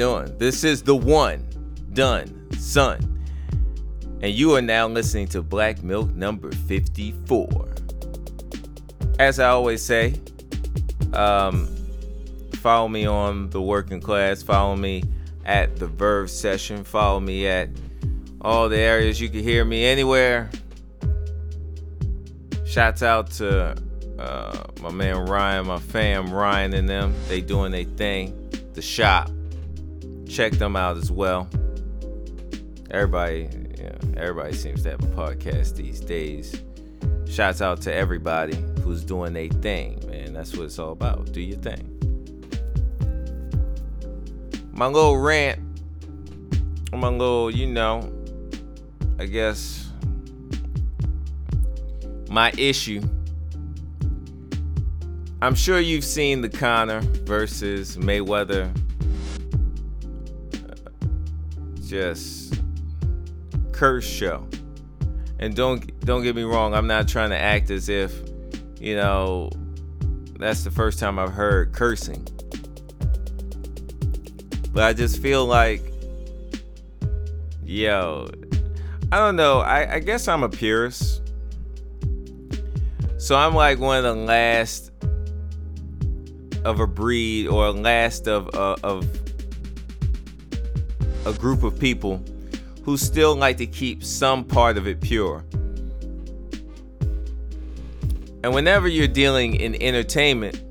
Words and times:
Doing? 0.00 0.38
This 0.38 0.64
is 0.64 0.82
the 0.82 0.96
one 0.96 1.46
done 1.92 2.50
son, 2.58 3.22
and 4.22 4.32
you 4.32 4.56
are 4.56 4.62
now 4.62 4.88
listening 4.88 5.28
to 5.28 5.42
Black 5.42 5.82
Milk 5.82 6.14
number 6.14 6.50
54. 6.52 7.74
As 9.18 9.38
I 9.38 9.50
always 9.50 9.82
say, 9.84 10.14
um, 11.12 11.68
follow 12.54 12.88
me 12.88 13.04
on 13.04 13.50
the 13.50 13.60
working 13.60 14.00
class, 14.00 14.42
follow 14.42 14.74
me 14.74 15.04
at 15.44 15.76
the 15.76 15.86
Verve 15.86 16.30
session, 16.30 16.82
follow 16.82 17.20
me 17.20 17.46
at 17.46 17.68
all 18.40 18.70
the 18.70 18.78
areas 18.78 19.20
you 19.20 19.28
can 19.28 19.42
hear 19.42 19.66
me 19.66 19.84
anywhere. 19.84 20.48
Shouts 22.64 23.02
out 23.02 23.32
to 23.32 23.76
uh, 24.18 24.64
my 24.80 24.92
man 24.92 25.26
Ryan, 25.26 25.66
my 25.66 25.78
fam 25.78 26.32
Ryan 26.32 26.72
and 26.72 26.88
them. 26.88 27.14
They 27.28 27.42
doing 27.42 27.72
their 27.72 27.84
thing. 27.84 28.50
The 28.72 28.80
shop. 28.80 29.30
Check 30.30 30.52
them 30.52 30.76
out 30.76 30.96
as 30.96 31.10
well. 31.10 31.48
Everybody, 32.92 33.48
everybody 34.16 34.52
seems 34.52 34.84
to 34.84 34.90
have 34.90 35.02
a 35.02 35.08
podcast 35.08 35.74
these 35.74 35.98
days. 35.98 36.62
Shouts 37.26 37.60
out 37.60 37.80
to 37.82 37.92
everybody 37.94 38.56
who's 38.82 39.02
doing 39.04 39.32
their 39.32 39.48
thing, 39.48 40.00
man. 40.08 40.32
That's 40.32 40.56
what 40.56 40.66
it's 40.66 40.78
all 40.78 40.92
about. 40.92 41.32
Do 41.32 41.40
your 41.40 41.58
thing. 41.58 41.96
My 44.70 44.86
little 44.86 45.18
rant, 45.18 45.58
my 46.92 47.08
little, 47.08 47.50
you 47.50 47.66
know, 47.66 48.12
I 49.18 49.26
guess 49.26 49.90
my 52.28 52.52
issue. 52.56 53.02
I'm 55.42 55.56
sure 55.56 55.80
you've 55.80 56.04
seen 56.04 56.40
the 56.40 56.48
Conor 56.48 57.00
versus 57.00 57.96
Mayweather. 57.96 58.72
Just 61.90 62.54
curse 63.72 64.06
show. 64.06 64.46
And 65.40 65.56
don't 65.56 65.98
don't 66.04 66.22
get 66.22 66.36
me 66.36 66.44
wrong, 66.44 66.72
I'm 66.72 66.86
not 66.86 67.08
trying 67.08 67.30
to 67.30 67.36
act 67.36 67.68
as 67.70 67.88
if, 67.88 68.14
you 68.78 68.94
know, 68.94 69.50
that's 70.38 70.62
the 70.62 70.70
first 70.70 71.00
time 71.00 71.18
I've 71.18 71.32
heard 71.32 71.72
cursing. 71.72 72.24
But 74.72 74.84
I 74.84 74.92
just 74.92 75.20
feel 75.20 75.44
like 75.46 75.82
yo, 77.64 78.28
I 79.10 79.18
don't 79.18 79.34
know. 79.34 79.58
I, 79.58 79.94
I 79.94 79.98
guess 79.98 80.28
I'm 80.28 80.44
a 80.44 80.48
purist. 80.48 81.22
So 83.18 83.34
I'm 83.34 83.52
like 83.52 83.80
one 83.80 84.04
of 84.04 84.04
the 84.04 84.22
last 84.22 84.92
of 86.64 86.78
a 86.78 86.86
breed 86.86 87.48
or 87.48 87.72
last 87.72 88.28
of 88.28 88.54
uh, 88.54 88.76
of 88.84 89.08
a 91.26 91.32
group 91.32 91.62
of 91.62 91.78
people 91.78 92.22
who 92.84 92.96
still 92.96 93.36
like 93.36 93.56
to 93.58 93.66
keep 93.66 94.02
some 94.02 94.44
part 94.44 94.76
of 94.76 94.86
it 94.86 95.00
pure. 95.00 95.44
And 98.42 98.54
whenever 98.54 98.88
you're 98.88 99.06
dealing 99.06 99.56
in 99.56 99.80
entertainment, 99.82 100.62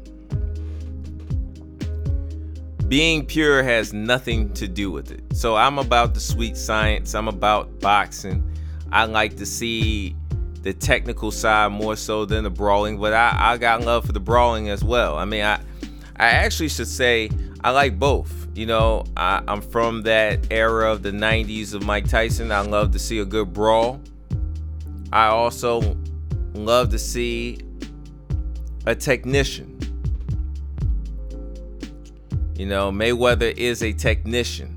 being 2.89 3.25
pure 3.25 3.61
has 3.61 3.93
nothing 3.93 4.51
to 4.55 4.67
do 4.67 4.89
with 4.89 5.11
it. 5.11 5.21
So 5.33 5.55
I'm 5.55 5.77
about 5.77 6.15
the 6.15 6.19
sweet 6.19 6.57
science, 6.57 7.13
I'm 7.13 7.27
about 7.27 7.79
boxing. 7.79 8.43
I 8.91 9.05
like 9.05 9.37
to 9.37 9.45
see 9.45 10.15
the 10.63 10.73
technical 10.73 11.31
side 11.31 11.71
more 11.71 11.95
so 11.95 12.25
than 12.25 12.43
the 12.43 12.49
brawling, 12.49 12.99
but 12.99 13.13
I, 13.13 13.35
I 13.37 13.57
got 13.57 13.81
love 13.81 14.05
for 14.05 14.11
the 14.11 14.19
brawling 14.19 14.69
as 14.69 14.83
well. 14.83 15.17
I 15.17 15.25
mean, 15.25 15.43
I 15.43 15.61
I 16.17 16.31
actually 16.31 16.69
should 16.69 16.87
say 16.87 17.29
I 17.63 17.71
like 17.71 17.97
both. 17.97 18.38
You 18.55 18.65
know, 18.65 19.05
I, 19.15 19.41
I'm 19.47 19.61
from 19.61 20.03
that 20.03 20.47
era 20.51 20.91
of 20.91 21.03
the 21.03 21.11
90s 21.11 21.73
of 21.73 21.83
Mike 21.83 22.09
Tyson. 22.09 22.51
I 22.51 22.61
love 22.61 22.91
to 22.91 22.99
see 22.99 23.19
a 23.19 23.25
good 23.25 23.53
brawl. 23.53 24.01
I 25.11 25.27
also 25.27 25.97
love 26.53 26.89
to 26.89 26.99
see 26.99 27.59
a 28.85 28.95
technician. 28.95 29.77
You 32.55 32.65
know, 32.65 32.91
Mayweather 32.91 33.55
is 33.55 33.81
a 33.83 33.93
technician. 33.93 34.75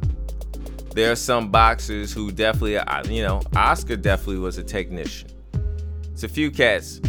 There 0.95 1.11
are 1.11 1.17
some 1.17 1.51
boxers 1.51 2.13
who 2.13 2.31
definitely, 2.31 2.79
you 3.15 3.23
know, 3.23 3.43
Oscar 3.57 3.97
definitely 3.97 4.39
was 4.39 4.59
a 4.59 4.63
technician. 4.63 5.31
It's 6.13 6.23
a 6.23 6.29
few 6.29 6.51
cats. 6.51 7.01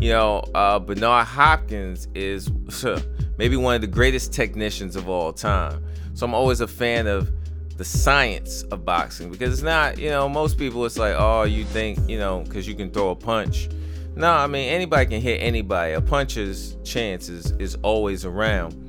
You 0.00 0.10
know, 0.10 0.44
uh, 0.54 0.78
Bernard 0.78 1.26
Hopkins 1.26 2.08
is 2.14 2.48
maybe 3.38 3.56
one 3.56 3.74
of 3.74 3.80
the 3.80 3.86
greatest 3.86 4.32
technicians 4.32 4.96
of 4.96 5.08
all 5.08 5.32
time. 5.32 5.84
So 6.14 6.26
I'm 6.26 6.34
always 6.34 6.60
a 6.60 6.68
fan 6.68 7.06
of 7.06 7.30
the 7.76 7.84
science 7.84 8.62
of 8.64 8.84
boxing 8.84 9.30
because 9.30 9.52
it's 9.52 9.62
not, 9.62 9.98
you 9.98 10.08
know, 10.08 10.28
most 10.28 10.58
people 10.58 10.84
it's 10.84 10.98
like, 10.98 11.16
oh, 11.18 11.42
you 11.42 11.64
think, 11.64 11.98
you 12.08 12.18
know, 12.18 12.40
because 12.40 12.68
you 12.68 12.74
can 12.74 12.90
throw 12.90 13.10
a 13.10 13.16
punch. 13.16 13.68
No, 14.14 14.30
I 14.30 14.46
mean 14.46 14.68
anybody 14.68 15.06
can 15.06 15.20
hit 15.20 15.38
anybody. 15.38 15.94
A 15.94 16.00
puncher's 16.00 16.76
chance 16.84 17.28
is, 17.28 17.50
is 17.52 17.76
always 17.82 18.24
around. 18.24 18.80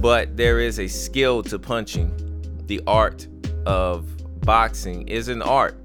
But 0.00 0.36
there 0.36 0.60
is 0.60 0.78
a 0.78 0.86
skill 0.86 1.42
to 1.44 1.58
punching. 1.58 2.12
The 2.66 2.80
art 2.86 3.26
of 3.66 4.06
boxing 4.42 5.08
is 5.08 5.28
an 5.28 5.42
art. 5.42 5.76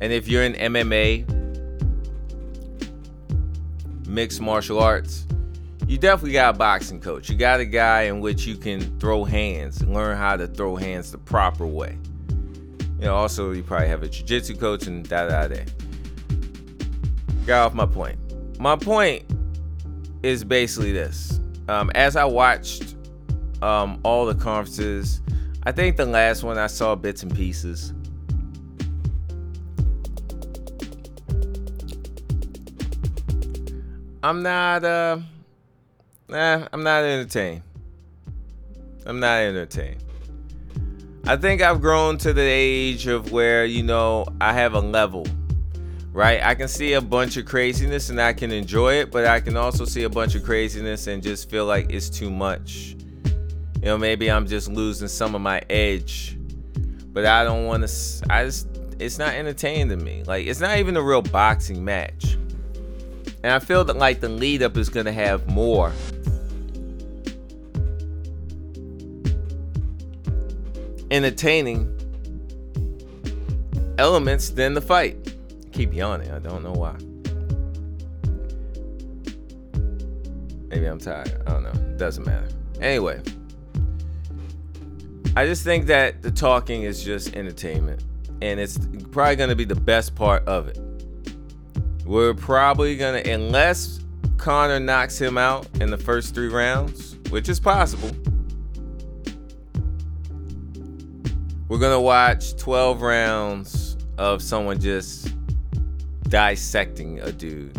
And 0.00 0.12
if 0.12 0.28
you're 0.28 0.44
in 0.44 0.54
MMA, 0.54 1.26
mixed 4.06 4.40
martial 4.40 4.78
arts, 4.78 5.26
you 5.88 5.96
definitely 5.96 6.32
got 6.32 6.54
a 6.54 6.58
boxing 6.58 7.00
coach. 7.00 7.30
You 7.30 7.36
got 7.36 7.60
a 7.60 7.64
guy 7.64 8.02
in 8.02 8.20
which 8.20 8.46
you 8.46 8.56
can 8.56 8.98
throw 9.00 9.24
hands, 9.24 9.82
learn 9.84 10.18
how 10.18 10.36
to 10.36 10.46
throw 10.46 10.76
hands 10.76 11.10
the 11.10 11.18
proper 11.18 11.66
way. 11.66 11.96
You 12.98 13.06
know, 13.06 13.14
also 13.14 13.52
you 13.52 13.62
probably 13.62 13.88
have 13.88 14.02
a 14.02 14.08
jiu-jitsu 14.08 14.56
coach 14.56 14.86
and 14.86 15.08
da 15.08 15.28
da 15.28 15.48
da. 15.48 15.64
Got 17.46 17.66
off 17.66 17.74
my 17.74 17.86
point. 17.86 18.18
My 18.60 18.76
point 18.76 19.24
is 20.22 20.44
basically 20.44 20.92
this. 20.92 21.40
Um, 21.68 21.90
as 21.94 22.16
I 22.16 22.26
watched 22.26 22.94
um, 23.62 23.98
all 24.02 24.26
the 24.26 24.34
conferences, 24.34 25.22
I 25.62 25.72
think 25.72 25.96
the 25.96 26.04
last 26.04 26.42
one 26.42 26.58
I 26.58 26.66
saw 26.66 26.96
bits 26.96 27.22
and 27.22 27.34
pieces. 27.34 27.94
I'm 34.22 34.42
not 34.42 34.84
uh 34.84 35.18
Nah, 36.30 36.68
I'm 36.72 36.82
not 36.82 37.04
entertained. 37.04 37.62
I'm 39.06 39.18
not 39.18 39.40
entertained. 39.40 40.04
I 41.26 41.36
think 41.36 41.60
I've 41.60 41.80
grown 41.80 42.18
to 42.18 42.32
the 42.32 42.42
age 42.42 43.06
of 43.06 43.32
where, 43.32 43.64
you 43.64 43.82
know, 43.82 44.26
I 44.40 44.52
have 44.52 44.74
a 44.74 44.80
level, 44.80 45.26
right? 46.12 46.42
I 46.42 46.54
can 46.54 46.68
see 46.68 46.94
a 46.94 47.00
bunch 47.02 47.36
of 47.36 47.44
craziness 47.44 48.08
and 48.08 48.20
I 48.20 48.32
can 48.32 48.50
enjoy 48.50 48.94
it, 48.94 49.10
but 49.10 49.26
I 49.26 49.40
can 49.40 49.56
also 49.56 49.84
see 49.84 50.04
a 50.04 50.08
bunch 50.08 50.34
of 50.34 50.42
craziness 50.44 51.06
and 51.06 51.22
just 51.22 51.50
feel 51.50 51.66
like 51.66 51.90
it's 51.90 52.08
too 52.08 52.30
much. 52.30 52.96
You 53.76 53.84
know, 53.84 53.98
maybe 53.98 54.30
I'm 54.30 54.46
just 54.46 54.68
losing 54.68 55.08
some 55.08 55.34
of 55.34 55.42
my 55.42 55.62
edge, 55.68 56.38
but 57.12 57.26
I 57.26 57.44
don't 57.44 57.66
want 57.66 57.86
to, 57.86 58.26
I 58.30 58.44
just, 58.44 58.68
it's 58.98 59.18
not 59.18 59.34
entertaining 59.34 59.90
to 59.90 59.96
me. 59.96 60.24
Like, 60.24 60.46
it's 60.46 60.60
not 60.60 60.78
even 60.78 60.96
a 60.96 61.02
real 61.02 61.22
boxing 61.22 61.84
match. 61.84 62.37
And 63.42 63.52
I 63.52 63.60
feel 63.60 63.84
that, 63.84 63.96
like, 63.96 64.20
the 64.20 64.28
lead 64.28 64.62
up 64.62 64.76
is 64.76 64.88
going 64.88 65.06
to 65.06 65.12
have 65.12 65.48
more 65.48 65.92
entertaining 71.10 71.94
elements 73.96 74.50
than 74.50 74.74
the 74.74 74.80
fight. 74.80 75.34
I 75.64 75.68
keep 75.70 75.94
yawning. 75.94 76.30
I 76.32 76.38
don't 76.38 76.62
know 76.62 76.72
why. 76.72 76.96
Maybe 80.68 80.86
I'm 80.86 80.98
tired. 80.98 81.42
I 81.46 81.50
don't 81.50 81.62
know. 81.62 81.96
Doesn't 81.96 82.26
matter. 82.26 82.48
Anyway, 82.80 83.22
I 85.34 85.46
just 85.46 85.64
think 85.64 85.86
that 85.86 86.22
the 86.22 86.30
talking 86.30 86.82
is 86.82 87.02
just 87.02 87.34
entertainment, 87.34 88.04
and 88.42 88.60
it's 88.60 88.78
probably 89.10 89.36
going 89.36 89.50
to 89.50 89.56
be 89.56 89.64
the 89.64 89.74
best 89.74 90.14
part 90.14 90.44
of 90.46 90.68
it. 90.68 90.78
We're 92.08 92.34
probably 92.34 92.96
to, 92.96 93.30
unless 93.30 94.00
Conor 94.38 94.80
knocks 94.80 95.20
him 95.20 95.38
out 95.38 95.68
in 95.80 95.90
the 95.90 95.98
first 95.98 96.34
three 96.34 96.48
rounds, 96.48 97.16
which 97.30 97.48
is 97.48 97.60
possible 97.60 98.10
We're 101.68 101.78
gonna 101.78 102.00
watch 102.00 102.56
12 102.56 103.02
rounds 103.02 103.98
of 104.16 104.40
someone 104.40 104.80
just 104.80 105.34
dissecting 106.22 107.20
a 107.20 107.30
dude, 107.30 107.76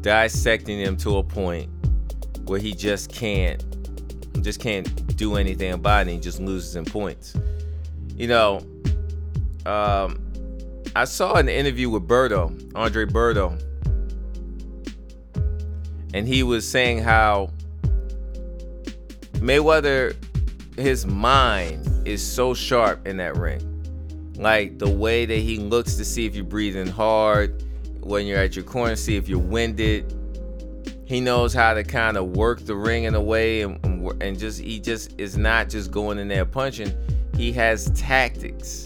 dissecting 0.00 0.78
him 0.78 0.96
to 0.96 1.18
a 1.18 1.22
point 1.22 1.68
where 2.46 2.58
he 2.58 2.72
just 2.72 3.12
can't, 3.12 3.62
just 4.42 4.60
can't 4.60 5.14
do 5.18 5.36
anything 5.36 5.74
about 5.74 5.98
it. 5.98 6.00
And 6.00 6.10
he 6.12 6.18
just 6.18 6.40
loses 6.40 6.74
in 6.74 6.86
points. 6.86 7.36
You 8.16 8.28
know, 8.28 8.66
um, 9.66 10.27
I 10.98 11.04
saw 11.04 11.34
an 11.34 11.48
interview 11.48 11.90
with 11.90 12.08
Berto, 12.08 12.72
Andre 12.74 13.04
Berto, 13.04 13.56
and 16.12 16.26
he 16.26 16.42
was 16.42 16.68
saying 16.68 16.98
how 16.98 17.50
Mayweather 19.34 20.16
his 20.76 21.06
mind 21.06 21.88
is 22.04 22.20
so 22.20 22.52
sharp 22.52 23.06
in 23.06 23.18
that 23.18 23.36
ring. 23.36 23.62
Like 24.38 24.80
the 24.80 24.90
way 24.90 25.24
that 25.24 25.38
he 25.38 25.58
looks 25.58 25.94
to 25.98 26.04
see 26.04 26.26
if 26.26 26.34
you're 26.34 26.44
breathing 26.44 26.88
hard 26.88 27.62
when 28.00 28.26
you're 28.26 28.40
at 28.40 28.56
your 28.56 28.64
corner, 28.64 28.96
see 28.96 29.14
if 29.14 29.28
you're 29.28 29.38
winded. 29.38 30.12
He 31.04 31.20
knows 31.20 31.54
how 31.54 31.74
to 31.74 31.84
kind 31.84 32.16
of 32.16 32.30
work 32.30 32.66
the 32.66 32.74
ring 32.74 33.04
in 33.04 33.14
a 33.14 33.22
way 33.22 33.62
and, 33.62 34.10
and 34.20 34.36
just 34.36 34.60
he 34.60 34.80
just 34.80 35.14
is 35.16 35.36
not 35.36 35.68
just 35.68 35.92
going 35.92 36.18
in 36.18 36.26
there 36.26 36.44
punching. 36.44 36.92
He 37.36 37.52
has 37.52 37.88
tactics. 37.94 38.84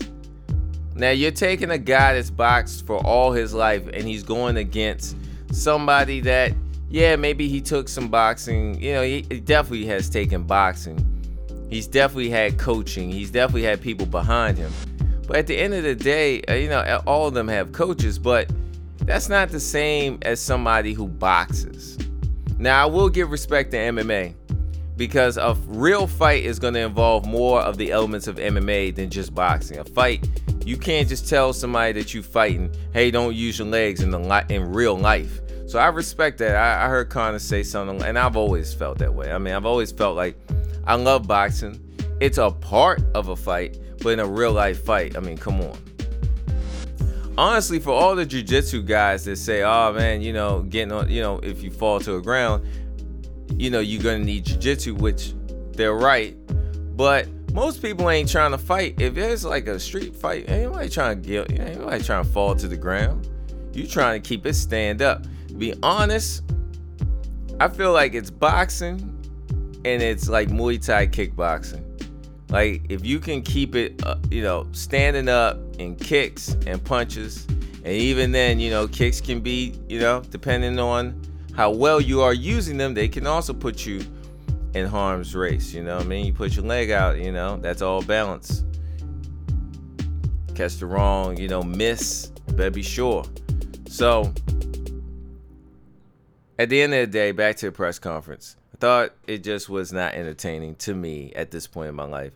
Now 0.95 1.11
you're 1.11 1.31
taking 1.31 1.71
a 1.71 1.79
guy 1.79 2.15
that's 2.15 2.31
boxed 2.31 2.87
for 2.87 2.99
all 3.05 3.33
his 3.33 3.55
life 3.55 3.87
and 3.93 4.05
he's 4.05 4.23
going 4.23 4.57
against 4.57 5.17
somebody 5.53 6.21
that 6.21 6.53
yeah, 6.93 7.17
maybe 7.17 7.49
he 7.49 7.63
took 7.63 7.89
some 7.89 8.09
boxing. 8.09 8.81
You 8.81 8.93
know, 8.93 9.03
he, 9.03 9.23
definitely 9.23 9.87
has 9.87 10.11
taken 10.11 10.43
boxing. 10.43 10.99
He's 11.71 11.87
definitely 11.87 12.29
had 12.29 12.59
coaching. 12.59 13.11
He's 13.11 13.31
definitely 13.31 13.63
had 13.63 13.81
people 13.81 14.05
behind 14.05 14.59
him. 14.59 14.71
But 15.27 15.39
at 15.39 15.47
the 15.47 15.57
end 15.57 15.73
of 15.73 15.85
the 15.85 15.95
day, 15.95 16.43
uh, 16.43 16.55
you 16.55 16.69
know, 16.69 17.03
all 17.07 17.27
of 17.27 17.33
them 17.33 17.49
have 17.49 17.73
coaches, 17.73 18.19
but 18.19 18.51
that's 18.99 19.31
not 19.31 19.49
the 19.49 19.59
same 19.59 20.19
as 20.21 20.39
somebody 20.39 20.93
who 20.93 21.09
boxes. 21.09 21.97
Now, 22.59 22.83
I 22.83 22.87
will 22.87 23.09
give 23.09 23.31
respect 23.31 23.71
to 23.71 23.79
MMA 23.79 24.35
because 24.97 25.37
a 25.37 25.57
real 25.67 26.07
fight 26.07 26.45
is 26.45 26.59
going 26.59 26.75
to 26.75 26.81
involve 26.81 27.27
more 27.27 27.61
of 27.61 27.79
the 27.79 27.91
elements 27.91 28.27
of 28.27 28.37
MMA 28.37 28.95
than 28.95 29.11
just 29.11 29.35
boxing. 29.35 29.79
A 29.79 29.85
fight, 29.85 30.29
you 30.65 30.77
can't 30.77 31.09
just 31.09 31.29
tell 31.29 31.53
somebody 31.53 31.93
that 31.93 32.15
you 32.15 32.23
fighting, 32.23 32.75
hey, 32.93 33.11
don't 33.11 33.35
use 33.35 33.59
your 33.59 33.69
legs 33.69 34.03
in 34.03 34.11
the 34.11 34.47
in 34.49 34.73
real 34.73 34.97
life. 34.97 35.41
So 35.67 35.79
I 35.79 35.87
respect 35.87 36.39
that. 36.39 36.57
I, 36.57 36.85
I 36.85 36.89
heard 36.89 37.09
Conor 37.09 37.39
say 37.39 37.63
something, 37.63 38.03
and 38.03 38.19
I've 38.19 38.37
always 38.37 38.75
felt 38.75 38.99
that 38.99 39.15
way. 39.15 39.33
I 39.33 39.39
mean, 39.39 39.55
I've 39.55 39.65
always 39.65 39.91
felt 39.91 40.17
like 40.17 40.37
I 40.87 40.97
love 40.97 41.27
boxing. 41.27 41.81
It's 42.21 42.39
a 42.39 42.51
part 42.51 43.03
of 43.15 43.29
a 43.29 43.37
fight, 43.37 43.79
but 44.03 44.11
in 44.11 44.21
a 44.21 44.27
real 44.27 44.53
life 44.53 44.85
fight, 44.85 45.17
I 45.17 45.21
mean, 45.21 45.39
come 45.39 45.61
on. 45.61 45.79
Honestly, 47.39 47.79
for 47.79 47.93
all 47.93 48.15
the 48.15 48.27
jujitsu 48.27 48.87
guys 48.87 49.25
that 49.25 49.37
say, 49.37 49.63
"Oh 49.63 49.95
man, 49.95 50.21
you 50.21 50.35
know, 50.35 50.63
getting 50.63 50.93
on, 50.93 51.09
you 51.09 51.23
know, 51.23 51.39
if 51.39 51.63
you 51.63 51.71
fall 51.71 51.99
to 52.01 52.13
the 52.13 52.21
ground, 52.21 52.67
you 53.59 53.71
know, 53.71 53.81
you're 53.81 54.03
gonna 54.03 54.19
need 54.19 54.45
jujitsu," 54.45 54.99
which 54.99 55.35
they're 55.73 55.95
right. 55.95 56.37
But 56.97 57.29
most 57.53 57.83
people 57.83 58.09
ain't 58.11 58.31
trying 58.31 58.53
to 58.53 58.59
fight. 58.59 59.01
If 59.01 59.17
it's 59.17 59.45
like 59.45 59.67
a 59.67 59.79
street 59.79 60.15
fight, 60.15 60.49
ain't 60.49 60.71
nobody 60.71 60.89
trying 60.89 61.23
to 61.23 61.29
get, 61.29 61.51
ain't 61.53 61.79
nobody 61.79 62.03
trying 62.03 62.25
to 62.25 62.31
fall 62.31 62.55
to 62.57 62.69
the 62.69 62.77
ground. 62.77 63.29
You 63.73 63.87
trying 63.87 64.21
to 64.21 64.29
keep 64.29 64.47
it 64.47 64.55
stand 64.55 65.03
up 65.03 65.25
be 65.59 65.75
honest, 65.83 66.43
I 67.61 67.69
feel 67.69 67.93
like 67.93 68.15
it's 68.15 68.31
boxing 68.31 69.01
and 69.85 70.03
it's 70.03 70.29
like 70.29 70.49
Muay 70.49 70.85
Thai 70.85 71.07
kickboxing. 71.07 71.85
Like 72.51 72.83
if 72.89 73.05
you 73.05 73.19
can 73.19 73.43
keep 73.43 73.75
it, 73.75 74.05
uh, 74.05 74.17
you 74.31 74.43
know, 74.43 74.67
standing 74.73 75.29
up 75.29 75.59
in 75.79 75.97
kicks 75.97 76.57
and 76.67 76.83
punches, 76.83 77.47
and 77.85 77.95
even 77.95 78.33
then, 78.33 78.61
you 78.61 78.71
know, 78.71 78.87
kicks 78.87 79.21
can 79.21 79.41
be, 79.41 79.75
you 79.89 79.99
know, 80.01 80.23
depending 80.31 80.79
on 80.79 81.21
how 81.55 81.71
well 81.71 82.01
you 82.01 82.21
are 82.23 82.35
using 82.35 82.77
them, 82.77 82.95
they 82.95 83.09
can 83.09 83.27
also 83.27 83.53
put 83.53 83.85
you 83.85 84.05
in 84.75 84.87
harm's 84.87 85.35
race. 85.35 85.73
You 85.73 85.83
know 85.83 85.97
what 85.97 86.07
I 86.07 86.09
mean? 86.09 86.27
You 86.27 86.33
put 86.33 86.57
your 86.57 86.65
leg 86.65 86.91
out, 86.91 87.19
you 87.19 87.33
know, 87.33 87.57
that's 87.59 87.83
all 87.83 88.03
balance. 88.03 88.65
Catch 90.55 90.77
the 90.79 90.87
wrong, 90.87 91.37
you 91.37 91.49
know, 91.49 91.63
miss, 91.63 92.27
better 92.49 92.71
be 92.71 92.83
sure. 92.83 93.25
So 93.89 94.33
at 96.59 96.69
the 96.69 96.81
end 96.81 96.95
of 96.95 97.01
the 97.01 97.07
day, 97.07 97.33
back 97.33 97.57
to 97.57 97.67
the 97.67 97.73
press 97.73 97.99
conference. 97.99 98.57
I 98.75 98.79
thought 98.79 99.15
it 99.27 99.45
just 99.45 99.69
was 99.69 99.93
not 99.93 100.15
entertaining 100.15 100.75
to 100.77 100.95
me 100.95 101.33
at 101.35 101.51
this 101.51 101.67
point 101.67 101.89
in 101.89 101.95
my 101.95 102.05
life. 102.05 102.33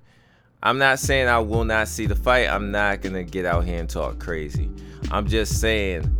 I'm 0.62 0.78
not 0.78 0.98
saying 0.98 1.28
I 1.28 1.38
will 1.38 1.64
not 1.64 1.88
see 1.88 2.06
the 2.06 2.16
fight. 2.16 2.48
I'm 2.48 2.70
not 2.70 3.02
to 3.02 3.22
get 3.22 3.44
out 3.44 3.64
here 3.64 3.78
and 3.78 3.88
talk 3.88 4.18
crazy. 4.18 4.70
I'm 5.10 5.28
just 5.28 5.60
saying, 5.60 6.15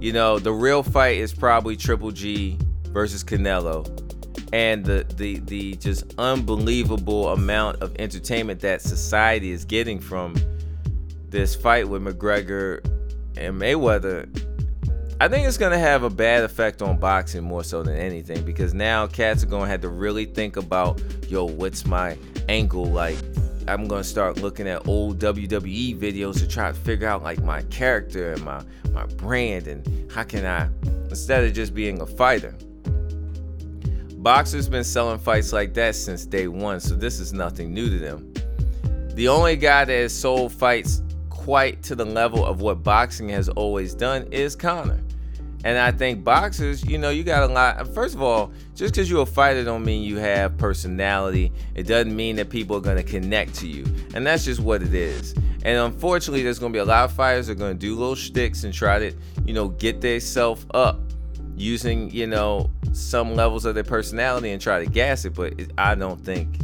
you 0.00 0.12
know, 0.12 0.38
the 0.38 0.52
real 0.52 0.82
fight 0.82 1.18
is 1.18 1.32
probably 1.34 1.76
Triple 1.76 2.10
G 2.10 2.58
versus 2.84 3.24
Canelo. 3.24 3.86
And 4.52 4.84
the, 4.84 5.04
the 5.16 5.40
the 5.40 5.76
just 5.76 6.14
unbelievable 6.16 7.28
amount 7.28 7.82
of 7.82 7.94
entertainment 7.98 8.60
that 8.60 8.80
society 8.80 9.50
is 9.50 9.64
getting 9.64 10.00
from 10.00 10.36
this 11.28 11.54
fight 11.54 11.86
with 11.86 12.02
McGregor 12.02 12.82
and 13.36 13.60
Mayweather 13.60 14.26
I 15.20 15.26
think 15.26 15.48
it's 15.48 15.58
gonna 15.58 15.78
have 15.78 16.04
a 16.04 16.10
bad 16.10 16.44
effect 16.44 16.80
on 16.80 16.96
boxing 16.96 17.42
more 17.42 17.64
so 17.64 17.82
than 17.82 17.96
anything 17.96 18.44
because 18.44 18.72
now 18.72 19.08
cats 19.08 19.42
are 19.42 19.46
gonna 19.46 19.66
have 19.66 19.80
to 19.80 19.88
really 19.88 20.26
think 20.26 20.56
about, 20.56 21.02
yo, 21.26 21.44
what's 21.44 21.84
my 21.84 22.16
angle 22.48 22.84
like? 22.84 23.16
I'm 23.68 23.86
gonna 23.86 24.02
start 24.02 24.38
looking 24.38 24.66
at 24.66 24.88
old 24.88 25.18
WWE 25.18 25.98
videos 25.98 26.38
to 26.38 26.48
try 26.48 26.68
to 26.68 26.74
figure 26.74 27.06
out 27.06 27.22
like 27.22 27.42
my 27.42 27.62
character 27.62 28.32
and 28.32 28.42
my 28.44 28.62
my 28.92 29.04
brand 29.06 29.68
and 29.68 30.10
how 30.10 30.24
can 30.24 30.46
I 30.46 30.68
instead 31.10 31.44
of 31.44 31.52
just 31.52 31.74
being 31.74 32.00
a 32.00 32.06
fighter. 32.06 32.54
Boxers 34.16 34.68
been 34.68 34.84
selling 34.84 35.18
fights 35.18 35.52
like 35.52 35.74
that 35.74 35.94
since 35.94 36.26
day 36.26 36.48
one, 36.48 36.80
so 36.80 36.94
this 36.94 37.20
is 37.20 37.32
nothing 37.32 37.72
new 37.72 37.88
to 37.88 37.98
them. 37.98 38.32
The 39.14 39.28
only 39.28 39.56
guy 39.56 39.84
that 39.84 39.92
has 39.92 40.12
sold 40.12 40.52
fights 40.52 41.02
quite 41.28 41.82
to 41.84 41.94
the 41.94 42.04
level 42.04 42.44
of 42.44 42.60
what 42.60 42.82
boxing 42.82 43.28
has 43.28 43.48
always 43.48 43.94
done 43.94 44.26
is 44.32 44.56
Conor. 44.56 45.00
And 45.64 45.76
I 45.76 45.90
think 45.90 46.22
boxers, 46.22 46.84
you 46.84 46.98
know, 46.98 47.10
you 47.10 47.24
got 47.24 47.48
a 47.48 47.52
lot. 47.52 47.86
First 47.94 48.14
of 48.14 48.22
all, 48.22 48.52
just 48.76 48.94
because 48.94 49.10
you're 49.10 49.22
a 49.22 49.26
fighter 49.26 49.64
don't 49.64 49.84
mean 49.84 50.04
you 50.04 50.16
have 50.18 50.56
personality. 50.56 51.52
It 51.74 51.84
doesn't 51.84 52.14
mean 52.14 52.36
that 52.36 52.48
people 52.48 52.76
are 52.76 52.80
going 52.80 52.96
to 52.96 53.02
connect 53.02 53.54
to 53.56 53.66
you. 53.66 53.84
And 54.14 54.26
that's 54.26 54.44
just 54.44 54.60
what 54.60 54.82
it 54.82 54.94
is. 54.94 55.34
And 55.64 55.78
unfortunately, 55.78 56.42
there's 56.42 56.60
going 56.60 56.72
to 56.72 56.76
be 56.76 56.80
a 56.80 56.84
lot 56.84 57.04
of 57.04 57.12
fighters 57.12 57.48
that 57.48 57.54
are 57.54 57.56
going 57.56 57.72
to 57.72 57.78
do 57.78 57.96
little 57.96 58.14
shticks 58.14 58.62
and 58.62 58.72
try 58.72 59.00
to, 59.00 59.12
you 59.44 59.52
know, 59.52 59.68
get 59.68 60.00
themselves 60.00 60.64
up 60.74 61.00
using, 61.56 62.08
you 62.10 62.28
know, 62.28 62.70
some 62.92 63.34
levels 63.34 63.64
of 63.64 63.74
their 63.74 63.84
personality 63.84 64.50
and 64.50 64.62
try 64.62 64.82
to 64.82 64.88
gas 64.88 65.24
it. 65.24 65.34
But 65.34 65.54
I 65.76 65.96
don't 65.96 66.24
think 66.24 66.56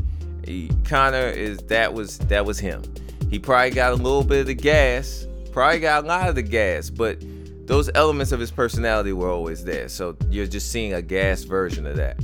he, 0.46 0.70
Conor 0.84 1.28
is 1.28 1.58
that 1.64 1.92
was 1.92 2.18
that 2.18 2.46
was 2.46 2.60
him. 2.60 2.82
He 3.28 3.40
probably 3.40 3.70
got 3.70 3.92
a 3.92 3.96
little 3.96 4.22
bit 4.22 4.40
of 4.40 4.46
the 4.46 4.54
gas, 4.54 5.26
probably 5.50 5.80
got 5.80 6.04
a 6.04 6.06
lot 6.06 6.28
of 6.28 6.36
the 6.36 6.42
gas, 6.42 6.90
but 6.90 7.20
those 7.66 7.90
elements 7.94 8.32
of 8.32 8.40
his 8.40 8.50
personality 8.50 9.12
were 9.12 9.30
always 9.30 9.64
there. 9.64 9.88
So 9.88 10.16
you're 10.30 10.46
just 10.46 10.70
seeing 10.70 10.94
a 10.94 11.02
gas 11.02 11.42
version 11.42 11.86
of 11.86 11.96
that. 11.96 12.18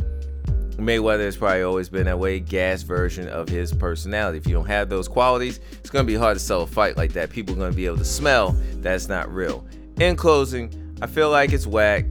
Mayweather 0.76 1.25
has 1.25 1.37
probably 1.37 1.62
always 1.62 1.88
been 1.88 2.06
that 2.06 2.18
way, 2.18 2.40
gas 2.40 2.82
version 2.82 3.28
of 3.28 3.49
his 3.49 3.73
personality. 3.73 4.38
If 4.38 4.47
you 4.47 4.54
don't 4.54 4.66
have 4.66 4.88
those 4.88 5.09
qualities, 5.09 5.61
it's 5.73 5.90
gonna 5.90 6.04
be 6.04 6.14
hard 6.14 6.37
to 6.37 6.40
sell 6.40 6.62
a 6.62 6.66
fight 6.66 6.97
like 6.97 7.12
that. 7.12 7.30
People 7.30 7.54
are 7.54 7.59
gonna 7.59 7.73
be 7.73 7.87
able 7.87 7.99
to 7.99 8.04
smell 8.04 8.56
that's 8.76 9.09
not 9.09 9.32
real. 9.32 9.66
In 9.99 10.16
closing, 10.16 10.97
I 11.02 11.06
feel 11.06 11.30
like 11.30 11.52
it's 11.52 11.66
whack. 11.66 12.06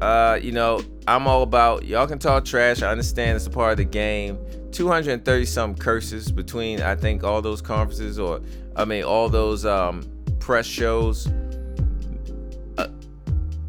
Uh, 0.00 0.38
you 0.40 0.50
know, 0.52 0.82
I'm 1.06 1.26
all 1.26 1.42
about 1.42 1.84
y'all 1.84 2.06
can 2.06 2.18
talk 2.18 2.44
trash. 2.44 2.82
I 2.82 2.90
understand 2.90 3.36
it's 3.36 3.46
a 3.46 3.50
part 3.50 3.72
of 3.72 3.78
the 3.78 3.84
game. 3.84 4.38
230 4.72 5.44
some 5.44 5.74
curses 5.74 6.30
between 6.30 6.80
I 6.80 6.94
think 6.94 7.24
all 7.24 7.42
those 7.42 7.60
conferences 7.60 8.18
or 8.18 8.40
I 8.76 8.84
mean 8.84 9.04
all 9.04 9.28
those 9.28 9.66
um, 9.66 10.02
press 10.38 10.66
shows 10.66 11.28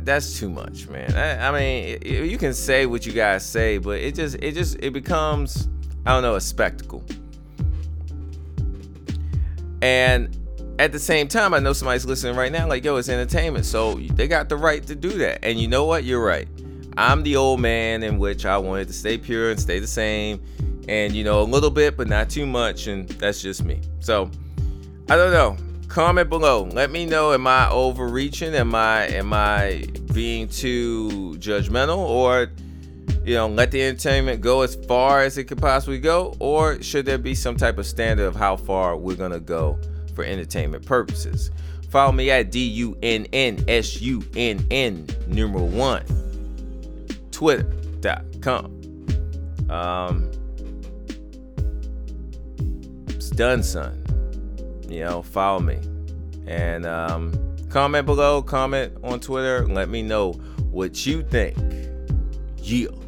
that's 0.05 0.39
too 0.39 0.49
much, 0.49 0.87
man. 0.87 1.15
I, 1.15 1.47
I 1.47 1.51
mean, 1.51 1.99
you 2.03 2.37
can 2.37 2.53
say 2.53 2.85
what 2.85 3.05
you 3.05 3.11
guys 3.11 3.45
say, 3.45 3.77
but 3.77 3.99
it 3.99 4.15
just 4.15 4.35
it 4.35 4.53
just 4.53 4.77
it 4.79 4.91
becomes 4.91 5.69
I 6.05 6.13
don't 6.13 6.23
know 6.23 6.35
a 6.35 6.41
spectacle. 6.41 7.03
And 9.81 10.37
at 10.79 10.91
the 10.91 10.99
same 10.99 11.27
time, 11.27 11.53
I 11.53 11.59
know 11.59 11.73
somebody's 11.73 12.05
listening 12.05 12.35
right 12.35 12.51
now, 12.51 12.67
like, 12.67 12.83
yo, 12.83 12.95
it's 12.97 13.09
entertainment. 13.09 13.65
So 13.65 13.95
they 13.95 14.27
got 14.27 14.49
the 14.49 14.57
right 14.57 14.85
to 14.87 14.95
do 14.95 15.09
that. 15.09 15.43
And 15.43 15.59
you 15.59 15.67
know 15.67 15.85
what? 15.85 16.03
You're 16.03 16.23
right. 16.23 16.47
I'm 16.97 17.23
the 17.23 17.35
old 17.35 17.59
man 17.59 18.03
in 18.03 18.19
which 18.19 18.45
I 18.45 18.57
wanted 18.57 18.87
to 18.87 18.93
stay 18.93 19.17
pure 19.17 19.51
and 19.51 19.59
stay 19.59 19.79
the 19.79 19.87
same. 19.87 20.41
And, 20.87 21.13
you 21.13 21.23
know, 21.23 21.41
a 21.41 21.43
little 21.43 21.69
bit, 21.69 21.97
but 21.97 22.07
not 22.07 22.29
too 22.29 22.45
much. 22.45 22.87
And 22.87 23.07
that's 23.09 23.41
just 23.41 23.63
me. 23.63 23.81
So 24.01 24.29
I 25.09 25.15
don't 25.15 25.31
know 25.31 25.57
comment 25.91 26.29
below. 26.29 26.63
Let 26.63 26.89
me 26.89 27.05
know 27.05 27.33
am 27.33 27.45
I 27.45 27.69
overreaching? 27.69 28.55
Am 28.55 28.73
I 28.73 29.07
am 29.07 29.33
I 29.33 29.85
being 30.13 30.47
too 30.47 31.35
judgmental 31.37 31.97
or 31.97 32.49
you 33.25 33.35
know, 33.35 33.47
let 33.47 33.69
the 33.71 33.83
entertainment 33.83 34.41
go 34.41 34.61
as 34.61 34.75
far 34.87 35.21
as 35.21 35.37
it 35.37 35.43
could 35.43 35.59
possibly 35.59 35.99
go 35.99 36.33
or 36.39 36.81
should 36.81 37.05
there 37.05 37.17
be 37.17 37.35
some 37.35 37.57
type 37.57 37.77
of 37.77 37.85
standard 37.85 38.25
of 38.25 38.35
how 38.35 38.55
far 38.55 38.97
we're 38.97 39.15
going 39.15 39.31
to 39.31 39.39
go 39.39 39.77
for 40.15 40.23
entertainment 40.23 40.85
purposes? 40.85 41.51
Follow 41.89 42.13
me 42.13 42.31
at 42.31 42.51
D 42.51 42.65
U 42.67 42.97
N 43.03 43.27
N 43.33 43.63
S 43.67 44.01
U 44.01 44.23
N 44.35 44.65
N 44.71 45.07
numeral 45.27 45.67
1 45.67 46.05
twitter.com. 47.31 48.65
Um 49.69 50.31
it's 53.09 53.29
done, 53.29 53.61
son 53.61 54.00
you 54.91 55.01
know, 55.01 55.21
follow 55.21 55.59
me. 55.59 55.79
And 56.47 56.85
um, 56.85 57.33
comment 57.69 58.05
below, 58.05 58.41
comment 58.41 58.93
on 59.03 59.19
Twitter, 59.19 59.65
let 59.67 59.89
me 59.89 60.01
know 60.01 60.33
what 60.71 61.05
you 61.05 61.23
think. 61.23 61.55
Yeah. 62.57 63.00